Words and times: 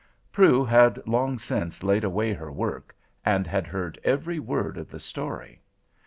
Prue 0.31 0.65
had 0.65 0.99
long 1.07 1.37
since 1.37 1.83
laid 1.83 2.03
away 2.03 2.33
her 2.33 2.51
work, 2.51 2.95
and 3.23 3.45
had 3.45 3.67
heard 3.67 3.99
every 4.03 4.39
word 4.39 4.79
of 4.79 4.89
the 4.89 4.99
story. 4.99 5.61